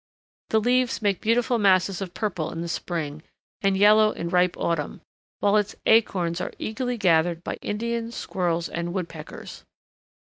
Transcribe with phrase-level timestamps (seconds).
[0.49, 3.21] The leaves make beautiful masses of purple in the spring,
[3.61, 5.01] and yellow in ripe autumn;
[5.41, 9.63] while its acorns are eagerly gathered by Indians, squirrels, and woodpeckers.